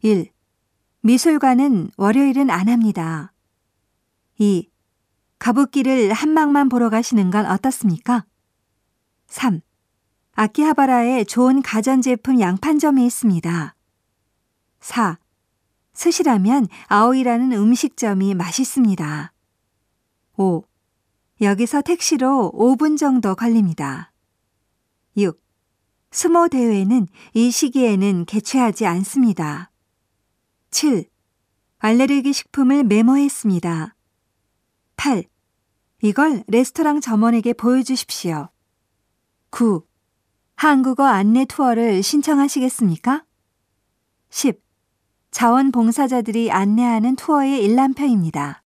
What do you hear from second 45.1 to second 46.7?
자원봉사자들이